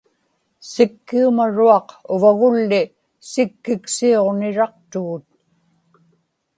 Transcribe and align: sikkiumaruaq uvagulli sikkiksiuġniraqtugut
sikkiumaruaq 0.71 1.87
uvagulli 2.15 2.81
sikkiksiuġniraqtugut 3.31 5.25